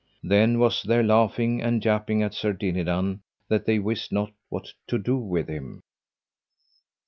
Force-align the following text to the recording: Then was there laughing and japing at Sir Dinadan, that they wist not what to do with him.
Then 0.23 0.57
was 0.57 0.81
there 0.81 1.03
laughing 1.03 1.61
and 1.61 1.79
japing 1.79 2.23
at 2.23 2.33
Sir 2.33 2.53
Dinadan, 2.53 3.19
that 3.49 3.67
they 3.67 3.77
wist 3.77 4.11
not 4.11 4.31
what 4.49 4.73
to 4.87 4.97
do 4.97 5.15
with 5.15 5.47
him. 5.47 5.83